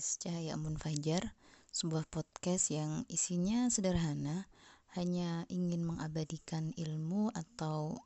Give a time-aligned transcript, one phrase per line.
[0.00, 0.24] podcast.
[0.24, 1.36] Cahaya Embun Fajar
[1.76, 4.48] Sebuah podcast yang isinya sederhana
[4.96, 8.00] Hanya ingin mengabadikan ilmu atau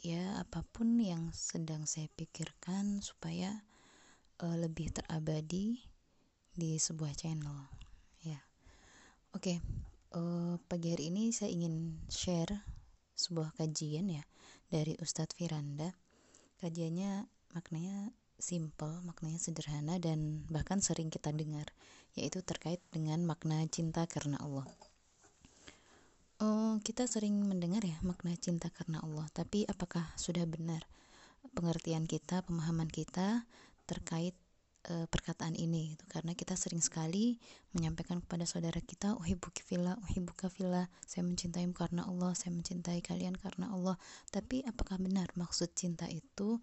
[0.00, 3.52] ya apa pun yang sedang saya pikirkan Supaya
[4.40, 5.84] uh, lebih terabadi
[6.56, 7.68] di sebuah channel
[8.24, 8.40] ya.
[9.36, 9.60] Oke,
[10.16, 12.64] uh, pagi hari ini saya ingin share
[13.12, 14.24] sebuah kajian ya
[14.72, 15.92] Dari Ustadz Firanda.
[16.64, 18.08] Kajiannya maknanya
[18.40, 21.68] simple, maknanya sederhana dan bahkan sering kita dengar,
[22.18, 24.66] yaitu terkait dengan makna cinta karena Allah.
[26.40, 30.88] Oh, kita sering mendengar ya makna cinta karena Allah, tapi apakah sudah benar
[31.52, 33.44] pengertian kita, pemahaman kita
[33.84, 34.32] terkait
[34.88, 36.04] e, perkataan ini gitu.
[36.08, 37.36] Karena kita sering sekali
[37.76, 43.36] menyampaikan kepada saudara kita, "Uhibbuki fillah, uhibbuka fillah." Saya mencintaimu karena Allah, saya mencintai kalian
[43.36, 44.00] karena Allah.
[44.32, 46.60] Tapi apakah benar maksud cinta itu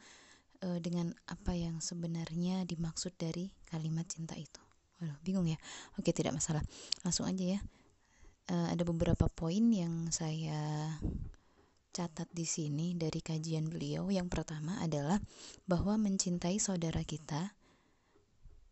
[0.64, 4.62] uh, dengan apa yang sebenarnya dimaksud dari kalimat cinta itu.
[4.98, 5.58] Waduh, bingung ya.
[6.00, 6.64] Oke, tidak masalah.
[7.06, 7.60] Langsung aja ya.
[8.48, 10.90] Uh, ada beberapa poin yang saya
[11.92, 14.10] catat di sini dari kajian beliau.
[14.10, 15.18] Yang pertama adalah
[15.66, 17.58] bahwa mencintai saudara kita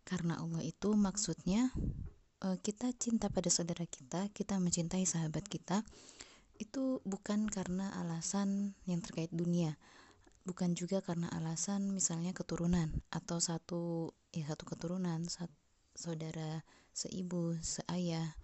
[0.06, 1.73] karena Allah itu maksudnya
[2.45, 5.81] uh, kita cinta pada saudara kita, kita mencintai sahabat kita
[6.56, 9.75] itu bukan karena alasan yang terkait dunia
[10.45, 15.57] bukan juga karena alasan misalnya keturunan atau satu ya satu keturunan satu
[15.97, 16.61] saudara
[16.93, 18.38] seibu seayah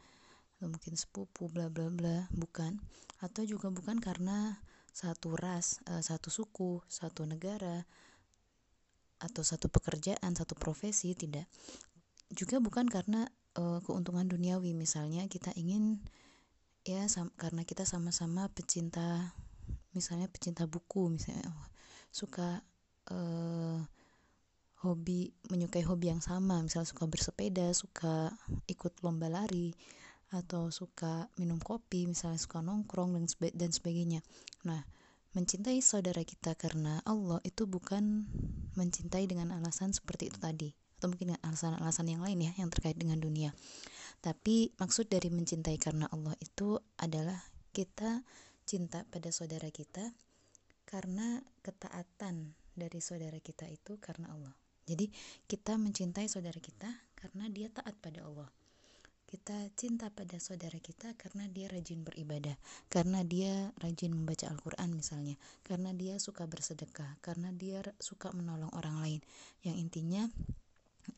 [0.57, 2.81] atau mungkin sepupu bla bla bla bukan.
[3.21, 4.57] Atau juga bukan karena
[4.91, 7.85] satu ras uh, satu suku satu negara
[9.21, 11.45] atau satu pekerjaan satu profesi tidak.
[12.33, 13.29] Juga bukan karena
[13.61, 14.73] uh, keuntungan duniawi.
[14.73, 16.01] Misalnya kita ingin
[16.81, 17.05] ya
[17.37, 19.37] karena kita sama-sama pecinta
[19.93, 21.67] misalnya pecinta buku misalnya oh,
[22.11, 22.61] suka
[23.09, 23.79] uh,
[24.83, 26.59] hobi menyukai hobi yang sama.
[26.61, 28.33] Misalnya suka bersepeda suka
[28.67, 29.73] ikut lomba lari
[30.31, 34.23] atau suka minum kopi misalnya suka nongkrong dan sebe dan sebagainya.
[34.67, 34.83] Nah
[35.31, 38.27] mencintai saudara kita karena Allah itu bukan
[38.75, 40.69] mencintai dengan alasan seperti itu tadi.
[40.99, 43.55] Atau mungkin alasan-alasan yang lain ya yang terkait dengan dunia.
[44.21, 47.41] Tapi maksud dari mencintai karena Allah itu adalah
[47.73, 48.21] kita
[48.69, 50.13] cinta pada saudara kita
[50.91, 54.51] karena ketaatan dari saudara kita itu karena Allah.
[54.83, 55.07] Jadi
[55.47, 58.51] kita mencintai saudara kita karena dia taat pada Allah.
[59.23, 62.59] Kita cinta pada saudara kita karena dia rajin beribadah,
[62.91, 68.99] karena dia rajin membaca Al-Quran misalnya, karena dia suka bersedekah, karena dia suka menolong orang
[68.99, 69.21] lain.
[69.63, 70.23] Yang intinya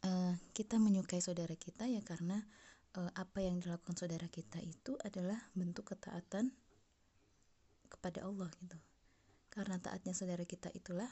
[0.06, 2.46] uh, kita menyukai saudara kita ya karena
[3.02, 6.54] uh, apa yang dilakukan saudara kita itu adalah bentuk ketaatan
[7.90, 8.78] kepada Allah gitu.
[9.54, 11.06] Karena taatnya saudara kita itulah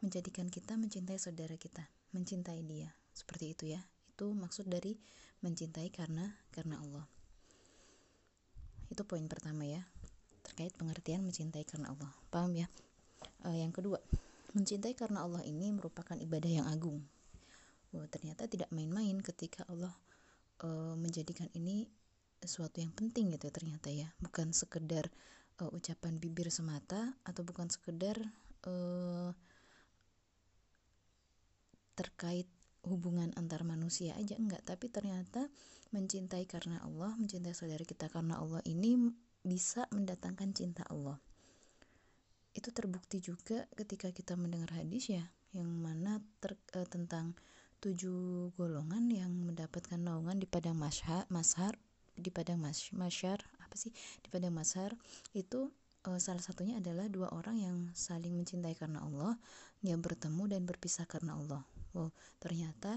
[0.00, 1.84] menjadikan kita mencintai saudara kita,
[2.16, 2.88] mencintai dia.
[3.12, 3.84] Seperti itu ya.
[4.08, 4.96] Itu maksud dari
[5.44, 7.04] mencintai karena karena Allah.
[8.88, 9.84] Itu poin pertama ya.
[10.40, 12.08] Terkait pengertian mencintai karena Allah.
[12.32, 12.64] Paham ya?
[13.44, 14.00] Uh, yang kedua,
[14.56, 17.04] mencintai karena Allah ini merupakan ibadah yang agung.
[17.92, 19.92] Oh, ternyata tidak main-main ketika Allah
[20.64, 21.92] uh, menjadikan ini
[22.40, 25.12] sesuatu yang penting gitu ya ternyata ya bukan sekedar
[25.60, 28.16] uh, ucapan bibir semata atau bukan sekedar
[28.64, 29.30] uh,
[31.94, 32.48] terkait
[32.88, 34.64] hubungan antar manusia aja enggak.
[34.64, 35.52] Tapi ternyata
[35.92, 39.12] mencintai karena Allah mencintai saudara kita karena Allah ini
[39.44, 41.20] bisa mendatangkan cinta Allah.
[42.56, 47.36] Itu terbukti juga ketika kita mendengar hadis ya yang mana ter, uh, tentang
[47.80, 51.80] tujuh golongan yang mendapatkan naungan di padang masyar, mashar
[52.12, 53.40] di padang mas, masyar
[53.70, 53.94] apa sih?
[53.94, 54.98] Di padang masar
[55.30, 55.70] itu
[56.10, 59.38] uh, salah satunya adalah dua orang yang saling mencintai karena Allah
[59.78, 61.62] dia bertemu dan berpisah karena Allah.
[61.94, 62.10] Wow
[62.40, 62.96] ternyata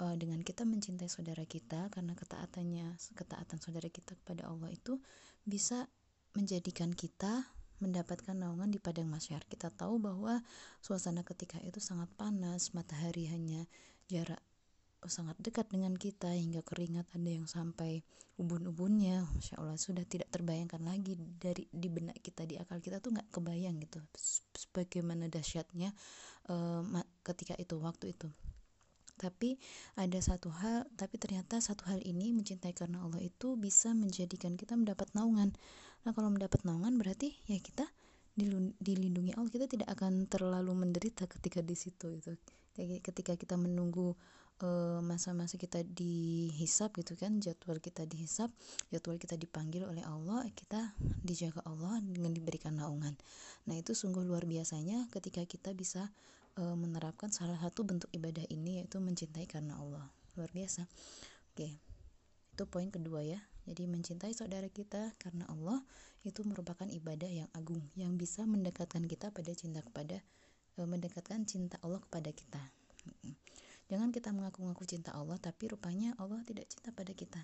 [0.00, 5.02] uh, dengan kita mencintai saudara kita karena ketaatannya ketaatan saudara kita kepada Allah itu
[5.44, 5.84] bisa
[6.32, 7.44] menjadikan kita
[7.82, 10.40] mendapatkan naungan di padang masyar kita tahu bahwa
[10.80, 13.66] suasana ketika itu sangat panas matahari hanya
[14.06, 14.40] jarak
[15.10, 18.04] sangat dekat dengan kita hingga keringat ada yang sampai
[18.40, 19.24] ubun-ubunnya.
[19.36, 23.28] Masya Allah sudah tidak terbayangkan lagi dari di benak kita di akal kita tuh nggak
[23.30, 24.00] kebayang gitu
[24.54, 25.92] sebagaimana dahsyatnya
[26.50, 26.82] uh,
[27.22, 28.28] ketika itu waktu itu.
[29.14, 29.56] Tapi
[29.94, 34.74] ada satu hal tapi ternyata satu hal ini mencintai karena Allah itu bisa menjadikan kita
[34.74, 35.54] mendapat naungan.
[36.02, 37.86] Nah kalau mendapat naungan berarti ya kita
[38.82, 42.34] dilindungi Allah kita tidak akan terlalu menderita ketika di situ itu
[42.74, 44.18] ketika kita menunggu
[44.62, 48.54] Eh, masa-masa kita dihisap gitu kan jadwal kita dihisap
[48.86, 50.94] jadwal kita dipanggil oleh Allah kita
[51.26, 53.18] dijaga Allah dengan diberikan naungan.
[53.66, 56.06] Nah itu sungguh luar biasanya ketika kita bisa
[56.54, 60.06] e, menerapkan salah satu bentuk ibadah ini yaitu mencintai karena Allah.
[60.38, 60.86] Luar biasa.
[61.50, 61.74] Oke.
[62.54, 63.42] Itu poin kedua ya.
[63.66, 65.82] Jadi mencintai saudara kita karena Allah
[66.22, 70.22] itu merupakan ibadah yang agung yang bisa mendekatkan kita pada cinta kepada
[70.78, 72.62] e, mendekatkan cinta Allah kepada kita
[73.90, 77.42] jangan kita mengaku-ngaku cinta Allah tapi rupanya Allah tidak cinta pada kita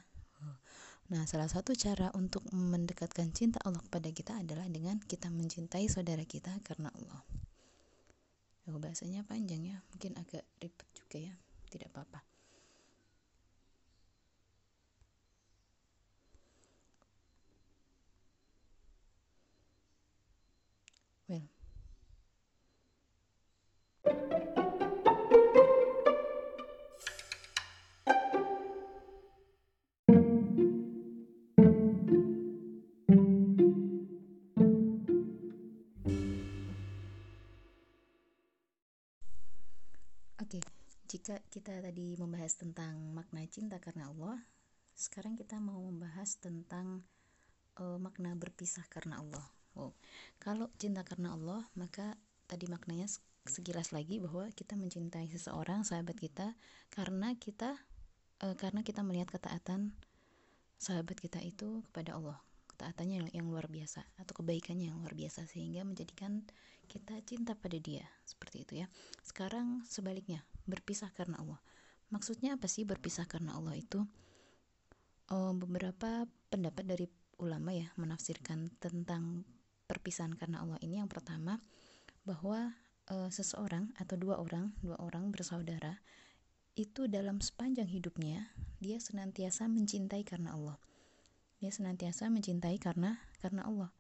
[1.11, 6.23] Nah, salah satu cara untuk mendekatkan cinta Allah kepada kita adalah dengan kita mencintai saudara
[6.23, 7.21] kita karena Allah.
[8.71, 11.35] Oh, bahasanya panjang ya, mungkin agak ribet juga ya,
[11.67, 12.30] tidak apa-apa.
[41.21, 44.41] Jika kita tadi membahas tentang makna cinta karena Allah,
[44.97, 47.05] sekarang kita mau membahas tentang
[47.77, 49.45] uh, makna berpisah karena Allah.
[49.77, 49.93] Oh,
[50.41, 52.17] kalau cinta karena Allah, maka
[52.49, 53.05] tadi maknanya
[53.45, 56.57] sekilas lagi bahwa kita mencintai seseorang, sahabat kita,
[56.89, 57.77] karena kita
[58.41, 59.93] uh, karena kita melihat ketaatan
[60.81, 62.41] sahabat kita itu kepada Allah,
[62.73, 66.49] ketaatannya yang, yang luar biasa atau kebaikannya yang luar biasa sehingga menjadikan
[66.89, 68.87] kita cinta pada dia seperti itu ya.
[69.21, 71.61] Sekarang sebaliknya, berpisah karena Allah.
[72.11, 74.03] Maksudnya apa sih berpisah karena Allah itu?
[75.31, 77.07] Oh, beberapa pendapat dari
[77.39, 79.47] ulama ya menafsirkan tentang
[79.89, 81.59] perpisahan karena Allah ini yang pertama
[82.23, 82.77] bahwa
[83.09, 85.99] e, seseorang atau dua orang, dua orang bersaudara
[86.75, 90.79] itu dalam sepanjang hidupnya dia senantiasa mencintai karena Allah.
[91.63, 93.91] Dia senantiasa mencintai karena karena Allah.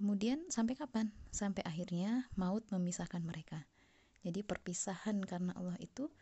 [0.00, 1.12] Kemudian sampai kapan?
[1.28, 3.68] Sampai akhirnya maut memisahkan mereka.
[4.20, 6.12] Jadi perpisahan karena Allah itu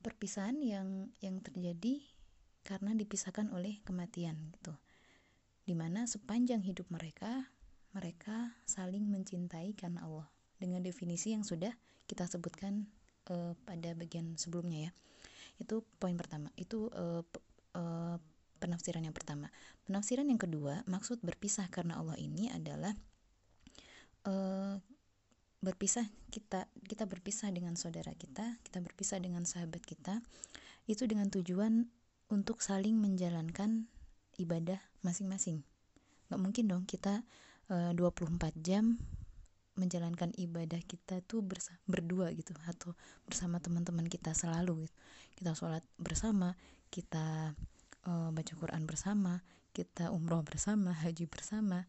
[0.00, 2.00] perpisahan yang yang terjadi
[2.62, 4.74] karena dipisahkan oleh kematian gitu.
[5.66, 7.50] Di mana sepanjang hidup mereka
[7.90, 10.30] mereka saling mencintai karena Allah
[10.62, 11.74] dengan definisi yang sudah
[12.06, 12.86] kita sebutkan
[13.32, 14.92] uh, pada bagian sebelumnya ya.
[15.58, 16.54] Itu poin pertama.
[16.54, 17.26] Itu uh,
[17.74, 18.16] uh,
[18.62, 19.50] penafsiran yang pertama.
[19.88, 22.92] Penafsiran yang kedua, maksud berpisah karena Allah ini adalah
[24.28, 24.78] uh,
[25.60, 30.24] berpisah kita kita berpisah dengan saudara kita kita berpisah dengan sahabat kita
[30.88, 31.86] itu dengan tujuan
[32.30, 33.90] untuk saling menjalankan
[34.38, 35.66] ibadah masing-masing.
[36.30, 37.26] Nggak mungkin dong kita
[37.68, 38.96] e, 24 jam
[39.74, 44.96] menjalankan ibadah kita tuh bersa berdua gitu atau bersama teman-teman kita selalu gitu.
[45.40, 46.54] kita sholat bersama
[46.88, 47.54] kita
[48.06, 51.86] e, baca Quran bersama kita umroh bersama haji bersama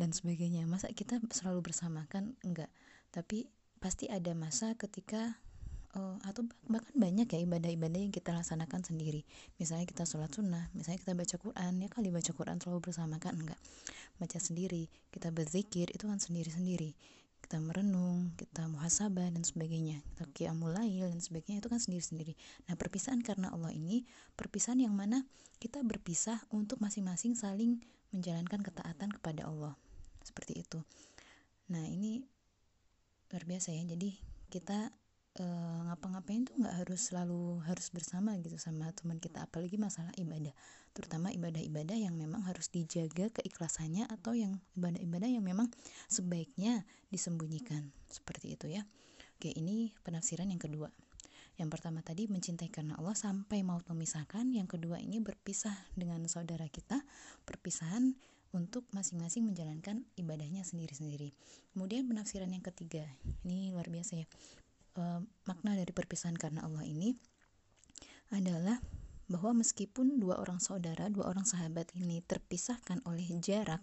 [0.00, 0.64] dan sebagainya.
[0.64, 2.72] Masa kita selalu bersama kan enggak
[3.10, 3.50] tapi
[3.82, 5.38] pasti ada masa ketika
[5.96, 9.26] uh, atau bahkan banyak ya ibadah-ibadah yang kita laksanakan sendiri.
[9.58, 13.34] Misalnya kita sholat sunnah misalnya kita baca Quran ya kali baca Quran selalu bersama kan?
[13.34, 13.58] Enggak.
[14.20, 16.94] Baca sendiri kita berzikir itu kan sendiri-sendiri.
[17.40, 20.04] Kita merenung kita muhasabah dan sebagainya.
[20.14, 22.36] Kita qiyamul dan sebagainya itu kan sendiri-sendiri.
[22.68, 24.04] Nah perpisahan karena Allah ini
[24.36, 25.24] perpisahan yang mana
[25.56, 27.80] kita berpisah untuk masing-masing saling
[28.12, 29.74] menjalankan ketaatan kepada Allah.
[30.20, 30.84] Seperti itu.
[31.72, 32.20] Nah ini
[33.30, 33.82] luar biasa ya.
[33.86, 34.18] Jadi
[34.50, 34.90] kita
[35.38, 35.44] e,
[35.86, 39.46] ngapa-ngapain tuh nggak harus selalu harus bersama gitu sama teman kita.
[39.46, 40.52] Apalagi masalah ibadah.
[40.90, 45.70] Terutama ibadah-ibadah yang memang harus dijaga keikhlasannya atau yang ibadah-ibadah yang memang
[46.10, 46.82] sebaiknya
[47.14, 47.94] disembunyikan.
[48.10, 48.82] Seperti itu ya.
[49.38, 50.90] Oke ini penafsiran yang kedua.
[51.60, 54.48] Yang pertama tadi mencintai karena Allah sampai maut memisahkan.
[54.48, 57.04] Yang kedua ini berpisah dengan saudara kita.
[57.44, 58.16] Perpisahan
[58.50, 61.30] untuk masing-masing menjalankan ibadahnya sendiri-sendiri.
[61.74, 63.06] Kemudian penafsiran yang ketiga,
[63.46, 64.26] ini luar biasa ya.
[64.98, 65.02] E,
[65.46, 67.14] makna dari perpisahan karena Allah ini
[68.34, 68.78] adalah
[69.30, 73.82] bahwa meskipun dua orang saudara, dua orang sahabat ini terpisahkan oleh jarak,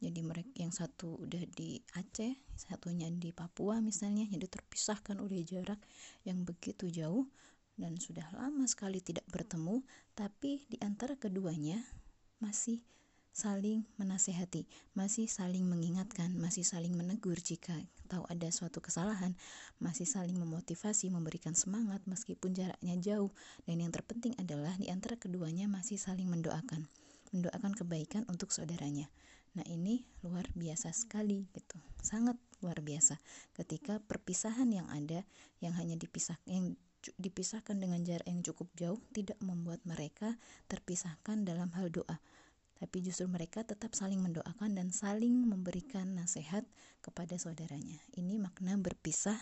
[0.00, 5.76] jadi mereka yang satu udah di Aceh, satunya di Papua misalnya, jadi terpisahkan oleh jarak
[6.24, 7.28] yang begitu jauh
[7.76, 9.84] dan sudah lama sekali tidak bertemu,
[10.16, 11.84] tapi di antara keduanya
[12.40, 12.80] masih
[13.30, 14.66] saling menasehati,
[14.98, 17.72] masih saling mengingatkan, masih saling menegur jika
[18.10, 19.38] tahu ada suatu kesalahan,
[19.78, 23.30] masih saling memotivasi, memberikan semangat meskipun jaraknya jauh.
[23.64, 26.90] Dan yang terpenting adalah di antara keduanya masih saling mendoakan,
[27.30, 29.06] mendoakan kebaikan untuk saudaranya.
[29.54, 31.78] Nah, ini luar biasa sekali gitu.
[32.02, 33.18] Sangat luar biasa
[33.58, 35.26] ketika perpisahan yang ada
[35.58, 36.78] yang hanya dipisah yang
[37.16, 40.36] dipisahkan dengan jarak yang cukup jauh tidak membuat mereka
[40.68, 42.20] terpisahkan dalam hal doa
[42.80, 46.64] tapi justru mereka tetap saling mendoakan dan saling memberikan nasihat
[47.04, 48.00] kepada saudaranya.
[48.16, 49.36] Ini makna berpisah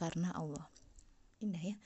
[0.00, 0.64] karena Allah.
[1.44, 1.76] Indah ya,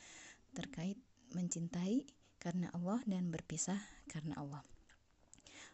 [0.55, 0.95] terkait
[1.35, 2.07] mencintai
[2.39, 4.63] karena Allah dan berpisah karena Allah.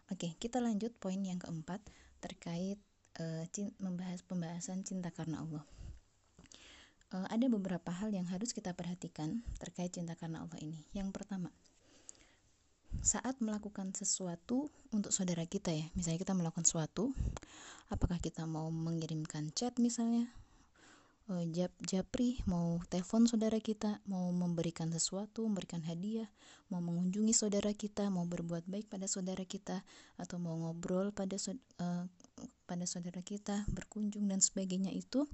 [0.08, 1.84] Oke, kita lanjut poin yang keempat
[2.24, 2.80] terkait
[3.20, 3.44] uh,
[3.84, 5.64] membahas pembahasan cinta karena Allah.
[7.12, 10.88] Uh, ada beberapa hal yang harus kita perhatikan terkait cinta karena Allah ini.
[10.96, 11.52] Yang pertama,
[13.00, 17.16] saat melakukan sesuatu untuk saudara kita ya misalnya kita melakukan sesuatu
[17.88, 20.28] apakah kita mau mengirimkan chat misalnya
[21.32, 26.28] uh, jap japri mau telepon saudara kita mau memberikan sesuatu memberikan hadiah
[26.68, 29.84] mau mengunjungi saudara kita mau berbuat baik pada saudara kita
[30.16, 31.36] atau mau ngobrol pada
[31.80, 32.04] uh,
[32.64, 35.28] pada saudara kita berkunjung dan sebagainya itu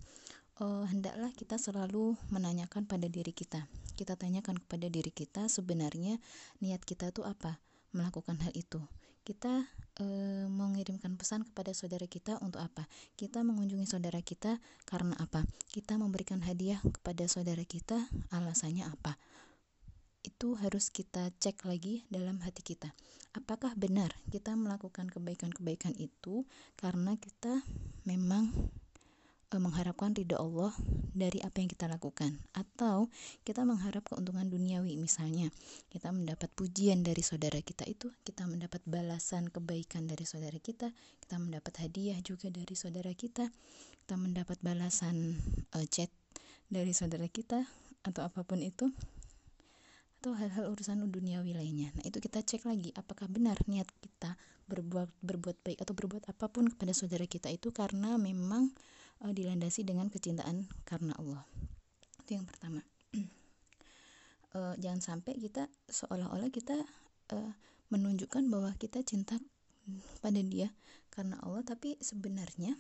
[0.63, 3.67] uh, hendaklah kita selalu menanyakan pada diri kita.
[3.99, 6.23] Kita tanyakan kepada diri kita sebenarnya
[6.63, 7.59] niat kita tuh apa?
[7.91, 8.79] Melakukan hal itu.
[9.27, 9.61] Kita
[10.01, 10.07] e,
[10.49, 12.89] mengirimkan pesan kepada saudara kita untuk apa?
[13.13, 14.57] Kita mengunjungi saudara kita
[14.89, 15.45] karena apa?
[15.69, 19.21] Kita memberikan hadiah kepada saudara kita alasannya apa?
[20.25, 22.95] Itu harus kita cek lagi dalam hati kita.
[23.37, 26.49] Apakah benar kita melakukan kebaikan-kebaikan itu
[26.81, 27.61] karena kita
[28.09, 28.49] memang
[29.57, 30.77] mengharapkan ridho Allah
[31.17, 33.09] dari apa yang kita lakukan atau
[33.49, 35.49] kita mengharap keuntungan duniawi misalnya
[35.89, 40.93] kita mendapat pujian dari saudara kita itu kita mendapat balasan kebaikan dari saudara kita
[41.25, 43.49] kita mendapat hadiah juga dari saudara kita
[44.05, 45.41] kita mendapat balasan
[45.73, 46.13] uh, chat
[46.69, 47.65] dari saudara kita
[48.05, 48.93] atau apa pun itu
[50.19, 51.95] atau hal-hal urusan duniawi lainnya.
[51.95, 54.35] Nah, itu kita cek lagi apakah benar niat kita
[54.67, 58.75] berbuat berbuat baik atau berbuat apa pun kepada saudara kita itu karena memang
[59.25, 61.43] uh, dilandasi dengan kecintaan karena Allah.
[62.23, 62.85] Itu yang pertama.
[64.53, 66.77] Uh, jangan sampai kita seolah-olah kita
[67.35, 67.53] uh,
[67.89, 69.41] menunjukkan bahwa kita cinta
[70.21, 70.69] pada dia
[71.09, 72.77] karena Allah tapi sebenarnya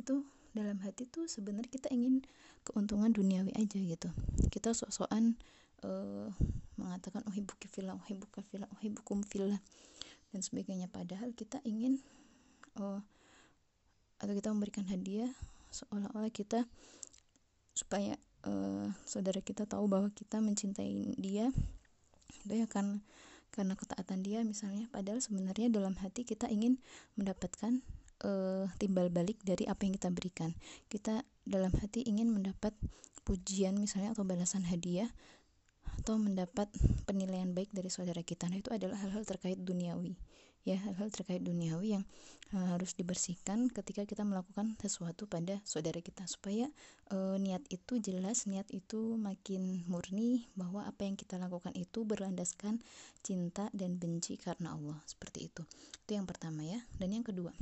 [0.00, 0.24] itu
[0.56, 2.24] dalam hati tuh sebenarnya kita ingin
[2.64, 4.08] keuntungan duniawi aja gitu.
[4.48, 5.36] Kita sok-sokan
[5.84, 6.32] uh,
[6.80, 9.60] mengatakan oh ibu fillah oh ibu fillah oh ibukum fillah
[10.32, 10.88] dan sebagainya.
[10.88, 12.00] Padahal kita ingin
[12.80, 13.04] uh,
[14.20, 15.32] atau kita memberikan hadiah
[15.72, 16.68] seolah-olah kita
[17.72, 21.48] supaya uh, saudara kita tahu bahwa kita mencintai dia
[22.44, 23.00] itu ya kan
[23.50, 24.86] karena ketaatan dia misalnya.
[24.94, 26.78] Padahal sebenarnya dalam hati kita ingin
[27.18, 27.82] mendapatkan
[28.22, 30.54] uh, timbal balik dari apa yang kita berikan.
[30.86, 32.72] Kita dalam hati ingin mendapat
[33.26, 35.10] pujian misalnya atau balasan hadiah
[36.00, 36.70] atau mendapat
[37.04, 38.46] penilaian baik dari saudara kita.
[38.46, 40.14] Nah itu adalah hal-hal terkait duniawi
[40.64, 42.04] ya hal-hal terkait duniawi yang
[42.52, 46.28] uh, harus dibersihkan ketika kita melakukan sesuatu pada saudara kita.
[46.28, 46.68] Supaya
[47.12, 52.82] uh, niat itu jelas niat itu makin murni bahwa apa yang kita lakukan itu berlandaskan
[53.24, 54.98] cinta dan benci karena Allah.
[55.08, 55.62] Seperti itu.
[56.06, 56.80] Itu yang pertama ya.
[57.00, 57.52] Dan yang kedua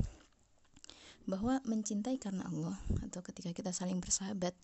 [1.29, 2.73] bahwa mencintai karena Allah
[3.05, 4.57] atau ketika kita saling bersahabat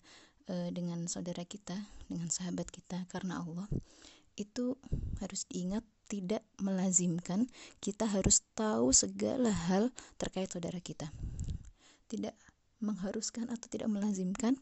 [0.50, 1.78] uh, dengan saudara kita
[2.10, 3.70] dengan sahabat kita karena Allah
[4.34, 4.74] itu
[5.22, 7.50] harus diingat tidak melazimkan
[7.82, 11.10] kita harus tahu segala hal terkait saudara kita.
[12.06, 12.34] Tidak
[12.78, 14.54] mengharuskan atau tidak melazimkan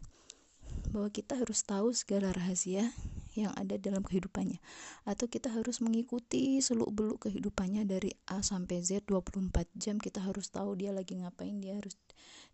[0.90, 2.90] bahwa kita harus tahu segala rahasia
[3.34, 4.62] yang ada dalam kehidupannya.
[5.04, 9.98] Atau kita harus mengikuti seluk-beluk kehidupannya dari A sampai Z 24 jam.
[9.98, 11.98] Kita harus tahu dia lagi ngapain dia harus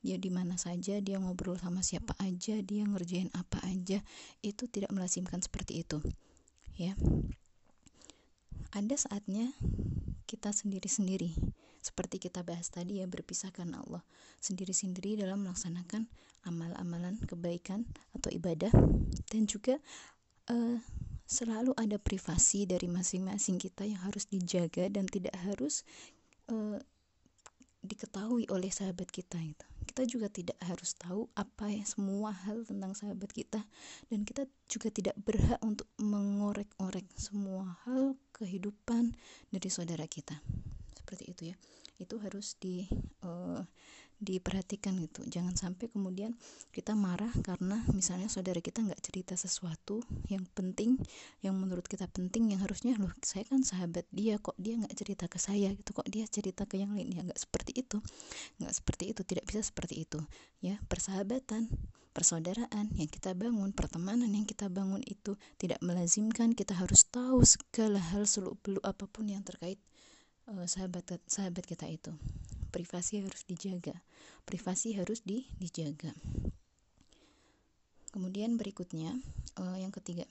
[0.01, 4.01] dia di mana saja dia ngobrol sama siapa aja dia ngerjain apa aja.
[4.41, 6.01] Itu tidak melazimkan seperti itu
[6.81, 6.97] ya
[8.71, 9.53] ada saatnya
[10.31, 11.35] kita sendiri-sendiri.
[11.81, 14.05] Seperti kita bahas tadi ya berpisah karena Allah
[14.45, 16.07] sendiri-sendiri dalam melaksanakan
[16.45, 18.71] amal-amalan kebaikan atau ibadah.
[19.33, 19.81] Dan juga
[20.53, 20.79] uh,
[21.25, 25.87] selalu ada privasi dari masing-masing kita yang harus dijaga dan tidak harus
[26.51, 26.79] uh,
[27.81, 32.95] diketahui oleh sahabat kita itu kita juga tidak harus tahu apa ya semua hal tentang
[32.95, 33.67] sahabat kita.
[34.07, 39.19] Dan kita juga tidak berhak untuk mengorek-orek semua hal kehidupan
[39.51, 40.39] dari saudara kita.
[40.95, 41.57] Seperti itu ya.
[41.99, 42.87] Itu harus di
[43.27, 43.67] uh,
[44.21, 45.25] diperhatikan gitu.
[45.27, 46.37] Jangan sampai kemudian
[46.71, 51.01] kita marah karena misalnya saudara kita nggak cerita sesuatu yang penting
[51.41, 55.25] yang menurut kita penting yang harusnya loh saya kan sahabat dia kok dia nggak cerita
[55.27, 55.91] ke saya gitu?
[55.97, 57.09] Kok dia cerita ke yang lain?
[57.11, 57.99] Ya nggak seperti itu.
[58.61, 60.21] Nggak seperti itu tidak bisa seperti itu.
[60.61, 61.73] Ya persahabatan
[62.11, 66.53] persaudaraan yang kita bangun pertemanan yang kita bangun itu tidak melazimkan.
[66.53, 69.79] Kita harus tahu segala hal seluk beluk apa pun yang terkait
[70.51, 72.11] uh, sahabat sahabat kita itu.
[72.71, 73.99] Privasi harus dijaga.
[74.47, 76.15] Privasi harus di, dijaga.
[78.11, 79.15] Kemudian berikutnya
[79.59, 80.27] uh, yang ketiga.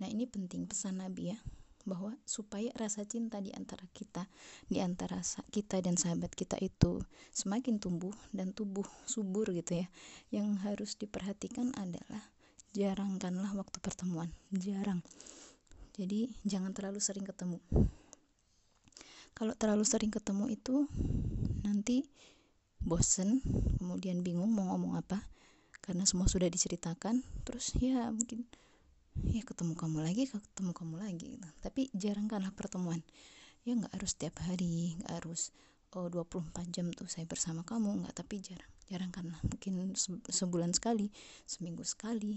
[0.00, 1.38] Nah ini penting pesan Nabi ya
[1.86, 4.26] bahwa supaya rasa cinta di antara kita
[4.66, 5.22] di antara
[5.54, 6.98] kita dan sahabat kita itu
[7.30, 9.86] semakin tumbuh dan tubuh subur gitu ya
[10.34, 12.26] yang harus diperhatikan adalah
[12.74, 14.34] jarangkanlah waktu pertemuan.
[14.50, 15.00] Jarang.
[15.96, 17.62] Jadi jangan terlalu sering ketemu
[19.36, 20.88] kalau terlalu sering ketemu itu
[21.60, 22.08] nanti
[22.80, 23.44] bosen
[23.76, 25.20] kemudian bingung mau ngomong apa.
[25.84, 28.48] Karena semua sudah diceritakan terus ya mungkin
[29.28, 31.48] ya ketemu kamu lagi ketemu kamu lagi gitu.
[31.60, 33.04] tapi jarangkanlah pertemuan.
[33.68, 35.52] Ya nggak harus setiap hari nggak harus
[35.96, 39.96] oh 24 jam tuh saya bersama kamu nggak tapi jarang jarang karena mungkin
[40.28, 41.08] sebulan sekali
[41.48, 42.36] seminggu sekali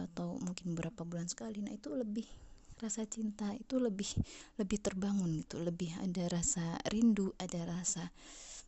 [0.00, 1.64] atau mungkin beberapa bulan sekali.
[1.64, 2.24] Nah itu lebih
[2.80, 4.08] rasa cinta itu lebih
[4.56, 5.60] lebih terbangun gitu.
[5.60, 8.08] Lebih ada rasa rindu ada rasa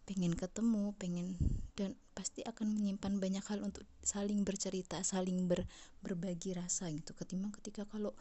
[0.03, 1.39] pengen ketemu pengen
[1.79, 5.65] dan pasti akan menyimpan banyak hal untuk saling bercerita saling ber,
[6.05, 7.15] berbagi rasa gitu.
[7.17, 8.13] Ketimbang ketika kalau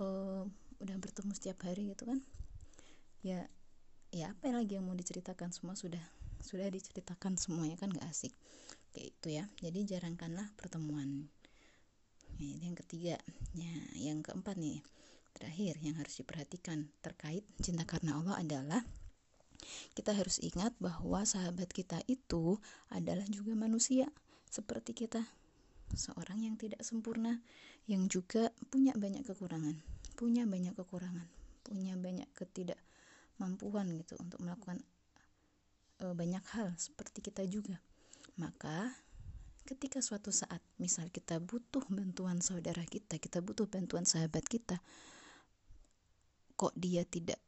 [0.00, 0.42] uh,
[0.82, 2.20] udah bertemu setiap hari gitu kan
[3.24, 3.48] ya
[4.14, 5.50] ya apa lagi yang mau diceritakan?
[5.52, 6.00] Semua sudah
[6.40, 8.32] sudah diceritakan semuanya kan gak asik.
[8.94, 9.44] Kayak itu ya.
[9.60, 11.28] Jadi jarangkanlah pertemuan.
[12.38, 13.18] Nah, yang ketiga.
[13.56, 14.80] Ya yang keempat nih
[15.36, 18.80] terakhir yang harus diperhatikan terkait cinta karena Allah adalah
[19.92, 22.56] kita harus ingat bahwa sahabat kita itu
[22.88, 24.08] adalah juga manusia.
[24.48, 25.20] Seperti kita
[25.94, 27.38] seorang yang tidak sempurna
[27.86, 29.78] yang juga punya banyak kekurangan
[30.18, 31.28] punya banyak kekurangan
[31.62, 34.82] punya banyak ketidakmampuan gitu untuk melakukan
[36.00, 37.78] e, banyak hal seperti kita juga.
[38.40, 38.90] Maka
[39.68, 44.78] ketika suatu saat misal kita butuh bantuan saudara kita kita butuh bantuan sahabat kita
[46.56, 47.38] kok dia tidak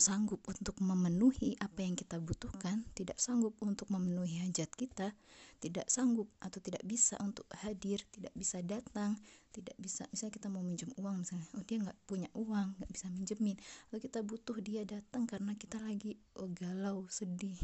[0.00, 5.12] sanggup untuk memenuhi apa yang kita butuhkan, tidak sanggup untuk memenuhi hajat kita,
[5.60, 9.20] tidak sanggup atau tidak bisa untuk hadir, tidak bisa datang,
[9.52, 13.06] tidak bisa misalnya kita mau minjem uang misalnya, oh dia nggak punya uang, nggak bisa
[13.12, 13.60] minjemin,
[13.92, 17.60] atau kita butuh dia datang karena kita lagi oh, galau, sedih,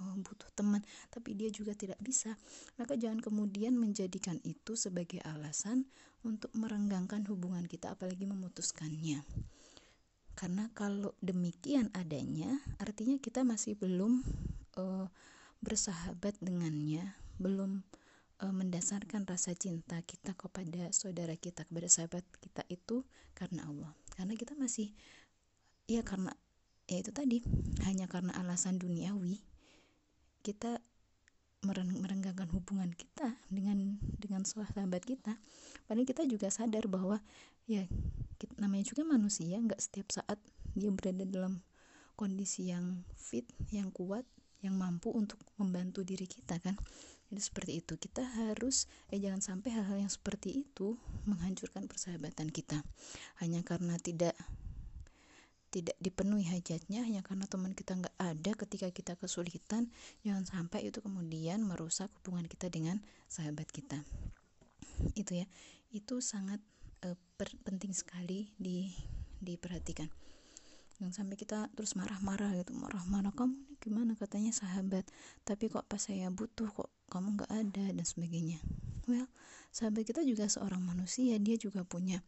[0.00, 0.80] oh, butuh teman,
[1.12, 2.32] tapi dia juga tidak bisa,
[2.80, 5.84] maka jangan kemudian menjadikan itu sebagai alasan
[6.24, 9.20] untuk merenggangkan hubungan kita, apalagi memutuskannya
[10.34, 14.26] karena kalau demikian adanya artinya kita masih belum
[14.78, 15.06] uh,
[15.62, 17.82] bersahabat dengannya belum
[18.42, 23.92] uh, mendasarkan rasa cinta kita kepada saudara kita kepada sahabat kita itu karena Allah.
[24.14, 24.94] Karena kita masih
[25.90, 26.32] ya karena
[26.86, 27.40] ya itu tadi
[27.88, 29.40] hanya karena alasan duniawi
[30.44, 30.80] kita
[31.64, 35.36] merenggangkan hubungan kita dengan dengan sahabat kita
[35.88, 37.24] padahal kita juga sadar bahwa
[37.64, 37.88] ya
[38.36, 40.36] kita, namanya juga manusia nggak setiap saat
[40.76, 41.64] dia berada dalam
[42.14, 44.26] kondisi yang fit yang kuat
[44.64, 46.72] yang mampu untuk membantu diri kita kan?
[47.28, 48.00] Jadi seperti itu.
[48.00, 50.96] Kita harus eh jangan sampai hal-hal yang seperti itu
[51.28, 52.80] menghancurkan persahabatan kita.
[53.44, 54.32] Hanya karena tidak
[55.74, 59.90] tidak dipenuhi hajatnya hanya karena teman kita nggak ada ketika kita kesulitan
[60.22, 64.06] jangan sampai itu kemudian merusak hubungan kita dengan sahabat kita.
[65.18, 65.50] Itu ya.
[65.90, 66.62] Itu sangat
[67.02, 67.18] uh,
[67.66, 68.94] penting sekali di
[69.42, 70.06] diperhatikan
[71.04, 74.12] yang sampai kita terus marah-marah gitu marah-marah kamu nih gimana?
[74.16, 75.04] Katanya sahabat.
[75.44, 78.58] Tapi kok pas saya butuh kok kamu nggak ada dan sebagainya.
[79.04, 79.28] Well
[79.74, 81.34] sahabat kita juga seorang manusia.
[81.42, 82.22] Dia juga punya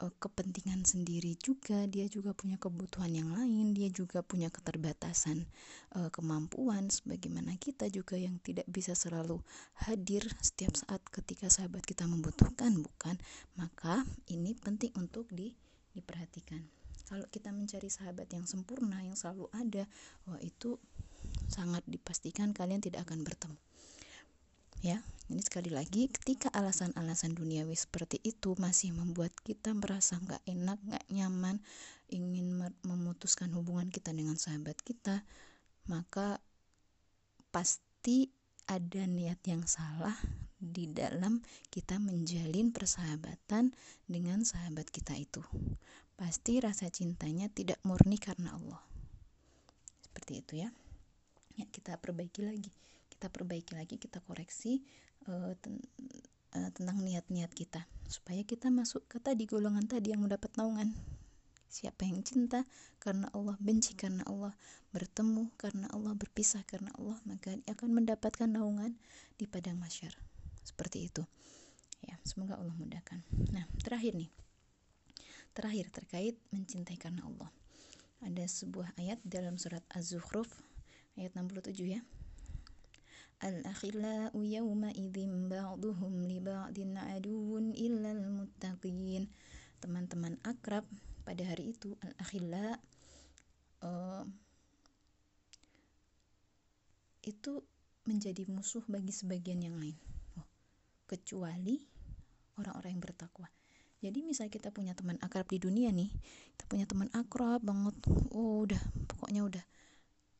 [0.00, 1.84] uh, kepentingan sendiri juga.
[1.84, 3.76] Dia juga punya kebutuhan yang lain.
[3.76, 5.44] Dia juga punya keterbatasan
[5.92, 6.88] uh, kemampuan.
[6.88, 9.44] Sebagaimana kita juga yang tidak bisa selalu
[9.86, 13.20] hadir setiap saat ketika sahabat kita membutuhkan bukan?
[13.60, 15.52] Maka ini penting untuk di,
[15.92, 16.64] diperhatikan
[17.06, 19.86] kalau kita mencari sahabat yang sempurna yang selalu ada
[20.26, 20.78] wah itu
[21.46, 23.58] sangat dipastikan kalian tidak akan bertemu.
[24.84, 30.78] Ya ini sekali lagi ketika alasan-alasan duniawi seperti itu masih membuat kita merasa nggak enak
[30.86, 31.58] nggak nyaman
[32.06, 35.26] ingin memutuskan hubungan kita dengan sahabat kita
[35.90, 36.38] maka
[37.50, 38.30] pasti
[38.70, 40.14] ada niat yang salah
[40.62, 41.42] di dalam
[41.74, 43.74] kita menjalin persahabatan
[44.06, 45.42] dengan sahabat kita itu
[46.16, 48.80] pasti rasa cintanya tidak murni karena Allah.
[50.00, 50.72] Seperti itu ya.
[51.60, 52.72] Ya kita perbaiki lagi.
[53.12, 54.80] Kita perbaiki lagi kita koreksi
[55.28, 55.80] uh, ten
[56.56, 57.84] uh, tentang niat-niat kita.
[58.08, 60.96] Supaya kita masuk ke tadi golongan tadi yang mendapat naungan.
[61.68, 62.64] Siapa yang cinta
[62.96, 64.56] karena Allah benci karena Allah
[64.96, 68.96] bertemu karena Allah berpisah karena Allah maka akan mendapatkan naungan
[69.36, 70.16] di padang masyar.
[70.64, 71.28] Seperti itu.
[72.00, 73.20] Ya semoga Allah mudahkan.
[73.52, 74.45] Nah terakhir nih
[75.56, 77.48] Terakhir terkait mencintai karena Allah.
[78.20, 80.52] Ada sebuah ayat dalam surat Az-Zukhruf
[81.16, 82.04] ayat 67 ya.
[83.40, 89.32] Al-akhillau yawma idzin ba'duhum li ba'din aduwwun illal muttaqin.
[89.80, 90.84] Teman-teman akrab
[91.24, 92.76] pada hari itu al-akhilla
[93.80, 94.28] uh,
[97.24, 97.64] eh, itu
[98.04, 99.96] menjadi musuh bagi sebagian yang lain.
[100.36, 100.44] Oh,
[101.08, 101.80] kecuali
[102.60, 103.55] orang-orang yang bertakwa
[104.06, 106.08] jadi misalnya kita punya teman akrab di dunia nih
[106.54, 107.98] kita punya teman akrab banget
[108.30, 109.64] oh udah pokoknya udah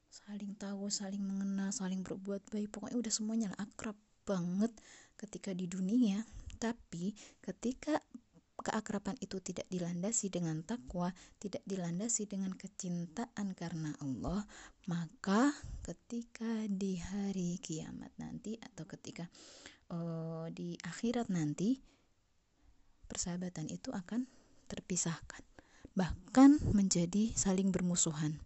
[0.09, 4.75] saling tahu saling mengenal saling berbuat baik pokoknya udah semuanya lah akrab banget
[5.15, 6.27] ketika di dunia.
[6.59, 8.03] Tapi ketika
[8.59, 14.43] keakraban itu tidak dilandasi dengan takwa, tidak dilandasi dengan kecintaan karena Allah,
[14.91, 15.55] maka
[15.87, 19.31] ketika di hari kiamat nanti atau ketika
[19.95, 21.79] uh, di akhirat nanti
[23.07, 24.27] persahabatan itu akan
[24.67, 25.43] terpisahkan,
[25.95, 28.39] bahkan menjadi saling bermusuhan.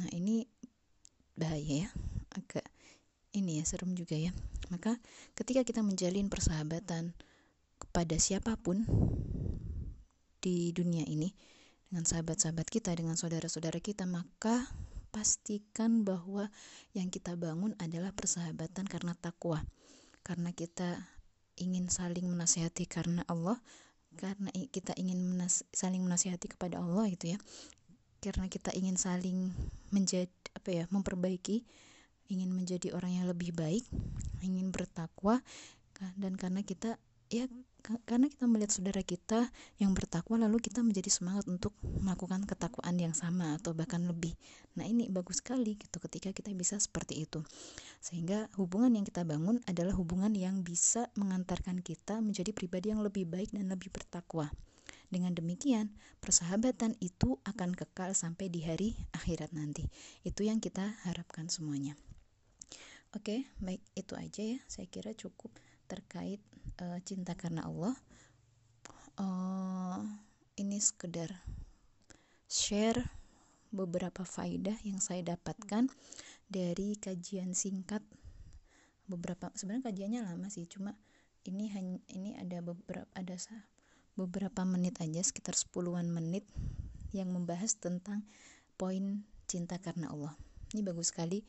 [0.00, 0.48] Nah, ini
[1.36, 1.90] bahaya ya,
[2.32, 2.64] agak
[3.36, 4.32] ini ya serem juga ya.
[4.72, 4.96] Maka
[5.36, 7.12] ketika kita menjalin persahabatan
[7.80, 8.84] kepada siapa pun
[10.42, 11.32] di dunia ini
[11.92, 14.64] dengan sahabat-sahabat kita, dengan saudara-saudara kita, maka
[15.12, 16.48] pastikan bahwa
[16.96, 19.60] yang kita bangun adalah persahabatan karena takwa.
[20.24, 21.04] Karena kita
[21.56, 23.60] ingin saling menasihati karena Allah,
[24.16, 27.38] karena kita ingin menas saling menasihati kepada Allah gitu ya.
[28.22, 29.50] Karena kita ingin saling
[29.90, 31.66] menjadi apa ya, memperbaiki,
[32.30, 33.84] ingin menjadi orang yang lebih baik,
[34.40, 35.42] ingin bertakwa
[36.18, 36.98] dan karena kita
[37.30, 37.46] ya
[38.06, 39.50] karena kita melihat saudara kita
[39.82, 44.38] yang bertakwa lalu kita menjadi semangat untuk melakukan ketakwaan yang sama atau bahkan lebih
[44.78, 47.42] nah ini bagus sekali gitu ketika kita bisa seperti itu
[47.98, 53.26] sehingga hubungan yang kita bangun adalah hubungan yang bisa mengantarkan kita menjadi pribadi yang lebih
[53.26, 54.48] baik dan lebih bertakwa
[55.12, 55.92] dengan demikian,
[56.24, 59.92] persahabatan itu akan kekal sampai di hari akhirat nanti.
[60.24, 62.00] Itu yang kita harapkan semuanya.
[63.12, 64.58] Oke, baik itu aja ya.
[64.72, 65.52] Saya kira cukup
[65.92, 66.40] terkait
[66.80, 67.92] uh, cinta karena Allah
[69.20, 70.00] uh,
[70.56, 71.28] ini sekedar
[72.48, 73.00] share
[73.72, 75.88] beberapa faidah yang saya dapatkan
[76.48, 78.04] dari kajian singkat.
[79.08, 80.96] Beberapa sebenarnya kajiannya lama sih cuma
[81.48, 83.34] ini hanya ini ada beberapa ada
[84.14, 86.44] beberapa menit aja sekitar 10-an menit
[87.16, 88.24] yang membahas tentang
[88.76, 90.36] poin cinta karena Allah.
[90.72, 91.44] Ini bagus sekali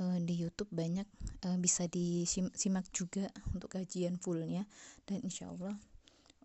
[0.00, 1.06] uh, di YouTube banyak
[1.44, 4.64] uh, bisa disimak juga untuk kajian fullnya.
[5.04, 5.74] Dan insya Allah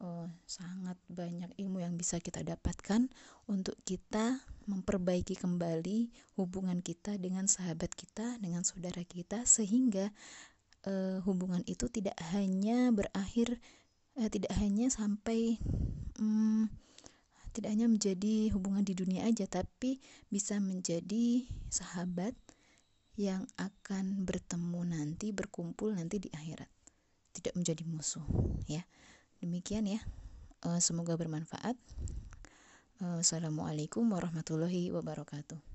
[0.04, 3.08] uh, sangat banyak ilmu yang bisa kita dapatkan
[3.48, 10.12] untuk kita memperbaiki kembali hubungan kita dengan sahabat kita dengan saudara kita sehingga
[10.88, 13.60] uh, hubungan itu tidak hanya berakhir
[14.20, 15.60] uh, tidak hanya sampai
[16.20, 16.72] um,
[17.54, 22.34] tidak hanya menjadi hubungan di dunia aja tapi bisa menjadi sahabat
[23.20, 26.70] yang akan bertemu nanti berkumpul nanti di akhirat.
[27.34, 28.26] Tidak menjadi musuh
[28.70, 28.86] ya.
[29.42, 30.02] Demikian ya.
[30.64, 31.76] Uh, semoga bermanfaat.
[33.02, 35.73] Uh, assalamualaikum warahmatullahi wabarakatuh